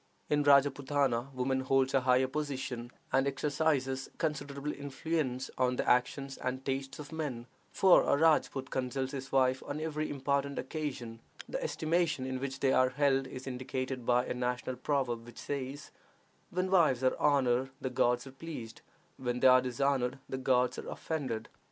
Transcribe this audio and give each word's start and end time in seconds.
In 0.31 0.43
Rajpootana 0.43 1.31
woman 1.31 1.59
holds 1.59 1.93
a 1.93 2.01
higher 2.01 2.25
position, 2.27 2.89
and 3.13 3.27
exercises 3.27 4.09
considerable 4.17 4.73
influence 4.73 5.51
on 5.59 5.75
the 5.75 5.87
actions 5.87 6.37
and 6.39 6.65
tastes 6.65 6.97
of 6.97 7.11
men, 7.11 7.45
for 7.71 8.01
a 8.01 8.17
Rajpoot 8.19 8.71
consults 8.71 9.11
his 9.11 9.31
wife 9.31 9.61
on 9.67 9.79
every 9.79 10.09
important 10.09 10.57
occasion. 10.57 11.19
The 11.47 11.61
estimation 11.63 12.25
in 12.25 12.39
which 12.39 12.61
they 12.61 12.73
are 12.73 12.89
held 12.89 13.27
is 13.27 13.45
indicated 13.45 14.03
by 14.03 14.25
a 14.25 14.33
national 14.33 14.77
proverb, 14.77 15.23
which 15.23 15.37
says, 15.37 15.91
"When 16.49 16.71
wives 16.71 17.03
are 17.03 17.15
honored 17.19 17.69
the 17.79 17.91
gods 17.91 18.25
are 18.25 18.31
pleased; 18.31 18.81
when 19.17 19.39
they 19.39 19.47
are 19.49 19.61
dishonored 19.61 20.17
the 20.27 20.39
gods 20.39 20.79
are 20.79 20.89
offended." 20.89 21.47